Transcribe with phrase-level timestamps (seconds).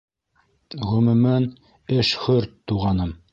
[0.93, 1.45] Ғөмүмән,
[1.99, 3.15] эш хөрт, туғаным.